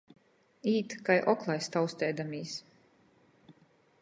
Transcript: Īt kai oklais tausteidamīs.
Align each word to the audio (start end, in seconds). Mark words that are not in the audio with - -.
Īt 0.71 0.95
kai 1.09 1.19
oklais 1.35 1.69
tausteidamīs. 1.77 2.55